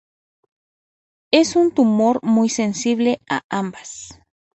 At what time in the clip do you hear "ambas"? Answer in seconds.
3.51-4.19